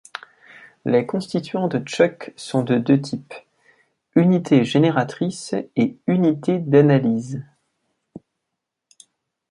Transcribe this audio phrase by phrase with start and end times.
[0.83, 3.35] Les constituants de Chuck sont de deux types:
[4.15, 7.43] unités génératrices et unités d'analyse.